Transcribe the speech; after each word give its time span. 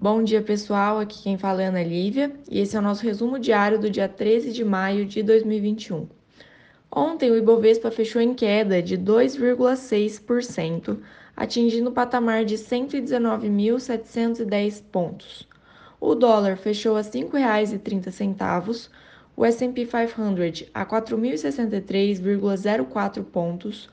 Bom 0.00 0.22
dia, 0.22 0.40
pessoal. 0.40 1.00
Aqui 1.00 1.24
quem 1.24 1.36
fala 1.36 1.60
é 1.60 1.66
Ana 1.66 1.82
Lívia 1.82 2.32
e 2.48 2.60
esse 2.60 2.76
é 2.76 2.78
o 2.78 2.82
nosso 2.82 3.02
resumo 3.02 3.36
diário 3.36 3.80
do 3.80 3.90
dia 3.90 4.08
13 4.08 4.52
de 4.52 4.64
maio 4.64 5.04
de 5.04 5.24
2021. 5.24 6.06
Ontem, 6.88 7.32
o 7.32 7.36
Ibovespa 7.36 7.90
fechou 7.90 8.22
em 8.22 8.32
queda 8.32 8.80
de 8.80 8.96
2,6%, 8.96 11.00
atingindo 11.34 11.90
o 11.90 11.92
patamar 11.92 12.44
de 12.44 12.54
119.710 12.54 14.84
pontos. 14.92 15.48
O 16.00 16.14
dólar 16.14 16.56
fechou 16.56 16.96
a 16.96 17.00
R$ 17.00 17.08
5,30, 17.08 18.90
o 19.36 19.44
S&P 19.44 19.84
500 19.84 20.66
a 20.72 20.86
4.063,04 20.86 23.24
pontos 23.24 23.90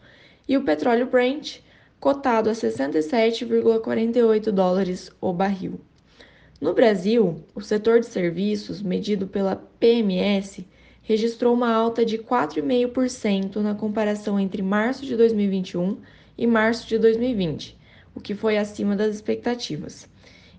e 0.47 0.55
o 0.55 0.63
petróleo 0.63 1.07
Brent 1.07 1.61
cotado 1.99 2.51
a 2.51 2.53
67,48 2.53 4.51
dólares 4.51 5.09
o 5.19 5.33
barril. 5.33 5.81
No 6.61 6.73
Brasil, 6.73 7.43
o 7.53 7.59
setor 7.59 7.99
de 7.99 8.05
serviços, 8.05 8.81
medido 8.81 9.27
pela 9.27 9.57
PMS, 9.77 10.65
registrou 11.01 11.53
uma 11.53 11.69
alta 11.69 12.05
de 12.05 12.17
4,5% 12.17 13.57
na 13.57 13.75
comparação 13.75 14.39
entre 14.39 14.61
março 14.61 15.05
de 15.05 15.17
2021 15.17 15.97
e 16.37 16.47
março 16.47 16.87
de 16.87 16.97
2020, 16.97 17.77
o 18.15 18.21
que 18.21 18.33
foi 18.33 18.57
acima 18.57 18.95
das 18.95 19.13
expectativas. 19.13 20.07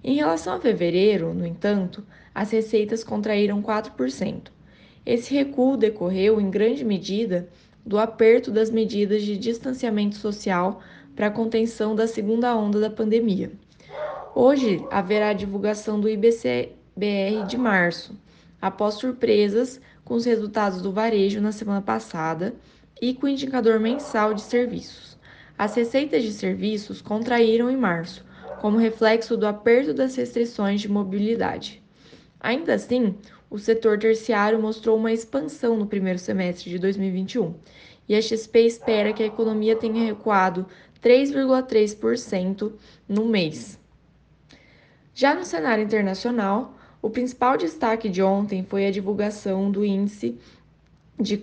Em 0.04 0.16
relação 0.16 0.54
a 0.54 0.60
fevereiro, 0.60 1.32
no 1.32 1.46
entanto, 1.46 2.06
as 2.34 2.50
receitas 2.50 3.02
contraíram 3.02 3.62
4%. 3.62 4.52
Esse 5.04 5.34
recuo 5.34 5.78
decorreu, 5.78 6.38
em 6.38 6.50
grande 6.50 6.84
medida, 6.84 7.48
do 7.84 7.98
aperto 7.98 8.50
das 8.50 8.70
medidas 8.70 9.22
de 9.22 9.36
distanciamento 9.38 10.16
social 10.16 10.82
para 11.14 11.28
a 11.28 11.30
contenção 11.30 11.96
da 11.96 12.06
segunda 12.06 12.54
onda 12.54 12.78
da 12.78 12.90
pandemia. 12.90 13.50
Hoje 14.38 14.84
haverá 14.90 15.30
a 15.30 15.32
divulgação 15.32 15.98
do 15.98 16.10
IBC-BR 16.10 17.46
de 17.48 17.56
março, 17.56 18.14
após 18.60 18.96
surpresas 18.96 19.80
com 20.04 20.12
os 20.12 20.26
resultados 20.26 20.82
do 20.82 20.92
varejo 20.92 21.40
na 21.40 21.52
semana 21.52 21.80
passada 21.80 22.54
e 23.00 23.14
com 23.14 23.24
o 23.24 23.30
indicador 23.30 23.80
mensal 23.80 24.34
de 24.34 24.42
serviços. 24.42 25.16
As 25.56 25.74
receitas 25.74 26.22
de 26.22 26.32
serviços 26.34 27.00
contraíram 27.00 27.70
em 27.70 27.78
março, 27.78 28.26
como 28.60 28.76
reflexo 28.76 29.38
do 29.38 29.46
aperto 29.46 29.94
das 29.94 30.14
restrições 30.14 30.82
de 30.82 30.88
mobilidade. 30.90 31.82
Ainda 32.38 32.74
assim, 32.74 33.14
o 33.48 33.58
setor 33.58 33.98
terciário 33.98 34.60
mostrou 34.60 34.98
uma 34.98 35.14
expansão 35.14 35.78
no 35.78 35.86
primeiro 35.86 36.18
semestre 36.18 36.68
de 36.68 36.78
2021 36.78 37.54
e 38.06 38.14
a 38.14 38.20
XP 38.20 38.66
espera 38.66 39.14
que 39.14 39.22
a 39.22 39.26
economia 39.26 39.74
tenha 39.74 40.04
recuado 40.04 40.66
3,3% 41.02 42.74
no 43.08 43.24
mês. 43.24 43.80
Já 45.18 45.34
no 45.34 45.46
cenário 45.46 45.82
internacional, 45.82 46.74
o 47.00 47.08
principal 47.08 47.56
destaque 47.56 48.06
de 48.06 48.22
ontem 48.22 48.62
foi 48.62 48.86
a 48.86 48.90
divulgação 48.90 49.70
do 49.70 49.82
índice 49.82 50.36
de 51.18 51.42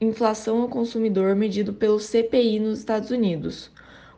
inflação 0.00 0.62
ao 0.62 0.68
consumidor 0.68 1.34
medido 1.34 1.72
pelo 1.72 1.98
CPI 1.98 2.60
nos 2.60 2.78
Estados 2.78 3.10
Unidos. 3.10 3.72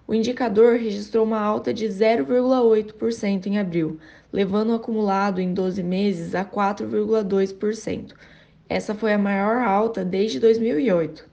O 0.07 0.13
indicador 0.13 0.77
registrou 0.77 1.25
uma 1.25 1.41
alta 1.41 1.73
de 1.73 1.87
0,8% 1.87 3.47
em 3.47 3.59
abril, 3.59 3.99
levando 4.31 4.69
o 4.69 4.75
acumulado 4.75 5.41
em 5.41 5.55
12 5.55 5.83
meses 5.83 6.35
a 6.35 6.45
4,2%. 6.45 8.13
Essa 8.69 8.95
foi 8.95 9.15
a 9.15 9.19
maior 9.19 9.67
alta 9.67 10.05
desde 10.05 10.39
2008. 10.39 11.27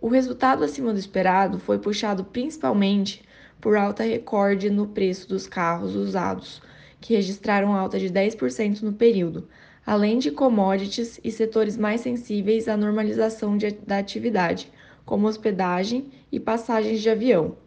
O 0.00 0.06
resultado 0.06 0.62
acima 0.62 0.92
do 0.92 0.98
esperado 1.00 1.58
foi 1.58 1.76
puxado 1.76 2.22
principalmente 2.22 3.24
por 3.60 3.76
alta 3.76 4.04
recorde 4.04 4.70
no 4.70 4.86
preço 4.86 5.28
dos 5.28 5.48
carros 5.48 5.96
usados, 5.96 6.62
que 7.04 7.12
registraram 7.12 7.76
alta 7.76 7.98
de 7.98 8.08
10% 8.08 8.80
no 8.80 8.94
período, 8.94 9.46
além 9.84 10.18
de 10.18 10.30
commodities 10.30 11.20
e 11.22 11.30
setores 11.30 11.76
mais 11.76 12.00
sensíveis 12.00 12.66
à 12.66 12.78
normalização 12.78 13.58
de, 13.58 13.72
da 13.72 13.98
atividade, 13.98 14.72
como 15.04 15.26
hospedagem 15.26 16.06
e 16.32 16.40
passagens 16.40 17.02
de 17.02 17.10
avião. 17.10 17.58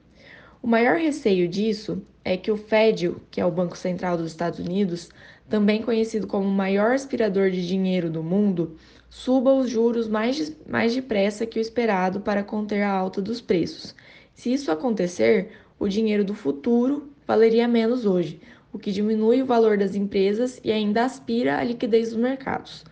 O 0.60 0.66
maior 0.66 0.98
receio 0.98 1.48
disso 1.48 2.02
é 2.26 2.36
que 2.36 2.50
o 2.50 2.58
Fed, 2.58 3.16
que 3.30 3.40
é 3.40 3.46
o 3.46 3.52
Banco 3.52 3.78
Central 3.78 4.18
dos 4.18 4.32
Estados 4.32 4.58
Unidos, 4.58 5.08
também 5.48 5.84
conhecido 5.84 6.26
como 6.26 6.48
o 6.48 6.52
maior 6.52 6.94
aspirador 6.94 7.52
de 7.52 7.68
dinheiro 7.68 8.10
do 8.10 8.24
mundo, 8.24 8.76
suba 9.08 9.54
os 9.54 9.70
juros 9.70 10.08
mais, 10.08 10.58
mais 10.68 10.96
depressa 10.96 11.46
que 11.46 11.60
o 11.60 11.62
esperado 11.62 12.22
para 12.22 12.44
conter 12.44 12.82
a 12.82 12.92
alta 12.92 13.22
dos 13.22 13.40
preços. 13.40 13.94
Se 14.34 14.52
isso 14.52 14.72
acontecer, 14.72 15.52
o 15.78 15.88
dinheiro 15.88 16.26
do 16.26 16.34
futuro 16.34 17.12
valeria 17.28 17.68
menos 17.68 18.04
hoje, 18.06 18.40
o 18.72 18.80
que 18.80 18.92
diminui 18.92 19.42
o 19.42 19.46
valor 19.46 19.78
das 19.78 19.96
empresas 19.96 20.60
e 20.64 20.72
ainda 20.72 21.06
aspira 21.06 21.58
a 21.58 21.64
liquidez 21.64 22.10
dos 22.10 22.18
mercados. 22.18 22.84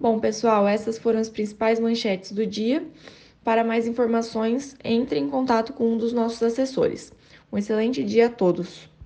Bom, 0.00 0.18
pessoal, 0.18 0.66
essas 0.66 0.96
foram 0.96 1.18
as 1.18 1.28
principais 1.28 1.80
manchetes 1.80 2.32
do 2.32 2.46
dia. 2.46 2.86
Para 3.42 3.64
mais 3.64 3.86
informações, 3.86 4.76
entre 4.84 5.18
em 5.18 5.28
contato 5.28 5.72
com 5.72 5.92
um 5.92 5.98
dos 5.98 6.12
nossos 6.12 6.42
assessores. 6.42 7.12
Um 7.52 7.58
excelente 7.58 8.04
dia 8.04 8.26
a 8.26 8.30
todos! 8.30 8.88